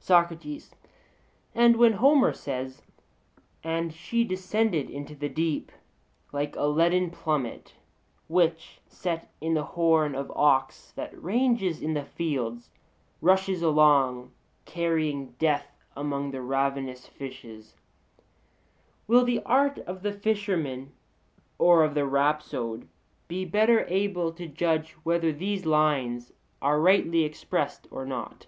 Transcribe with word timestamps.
SOCRATES: 0.00 0.72
And 1.54 1.76
when 1.76 1.92
Homer 1.92 2.32
says, 2.32 2.82
'And 3.62 3.94
she 3.94 4.24
descended 4.24 4.90
into 4.90 5.14
the 5.14 5.28
deep 5.28 5.70
like 6.32 6.56
a 6.56 6.66
leaden 6.66 7.10
plummet, 7.12 7.74
which, 8.26 8.80
set 8.88 9.32
in 9.40 9.54
the 9.54 9.62
horn 9.62 10.16
of 10.16 10.32
ox 10.34 10.90
that 10.96 11.22
ranges 11.22 11.80
in 11.80 11.94
the 11.94 12.02
fields, 12.04 12.70
rushes 13.20 13.62
along 13.62 14.32
carrying 14.64 15.34
death 15.38 15.80
among 15.94 16.32
the 16.32 16.42
ravenous 16.42 17.06
fishes 17.06 17.76
(Il.),' 17.78 17.84
will 19.06 19.24
the 19.24 19.44
art 19.44 19.78
of 19.86 20.02
the 20.02 20.10
fisherman 20.12 20.90
or 21.56 21.84
of 21.84 21.94
the 21.94 22.04
rhapsode 22.04 22.88
be 23.28 23.44
better 23.44 23.84
able 23.86 24.32
to 24.32 24.48
judge 24.48 24.94
whether 25.04 25.30
these 25.32 25.64
lines 25.64 26.32
are 26.60 26.80
rightly 26.80 27.22
expressed 27.22 27.86
or 27.92 28.04
not? 28.04 28.46